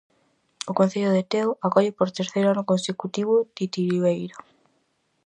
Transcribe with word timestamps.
O 0.71 0.73
Concello 0.79 1.11
de 1.17 1.23
Teo 1.31 1.49
acolle 1.67 1.97
por 1.97 2.09
terceiro 2.19 2.47
ano 2.53 2.67
consecutivo 2.71 3.33
Titiriberia. 3.57 4.35